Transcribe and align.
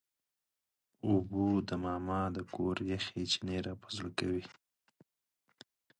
اوبه 1.07 1.45
د 1.67 1.71
ماما 1.83 2.21
د 2.35 2.37
کور 2.55 2.77
یخ 2.91 3.03
چینې 3.31 3.57
راپه 3.65 3.89
زړه 3.95 4.11
کوي. 4.19 4.43